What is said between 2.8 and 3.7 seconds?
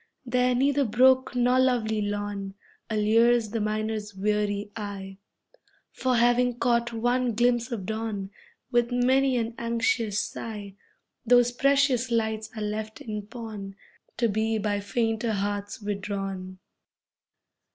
Allures the